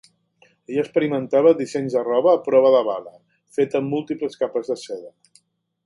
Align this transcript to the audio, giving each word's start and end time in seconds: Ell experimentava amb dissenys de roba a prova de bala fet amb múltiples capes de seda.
Ell 0.71 0.79
experimentava 0.83 1.51
amb 1.55 1.59
dissenys 1.59 1.97
de 1.97 2.03
roba 2.07 2.33
a 2.37 2.41
prova 2.47 2.73
de 2.77 2.81
bala 2.91 3.15
fet 3.59 3.77
amb 3.81 3.97
múltiples 3.97 4.43
capes 4.45 4.73
de 4.73 4.81
seda. 4.87 5.43